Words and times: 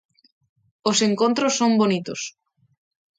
Os 0.89 0.97
encontros 1.09 1.53
son 1.59 1.71
bonitos. 1.81 2.21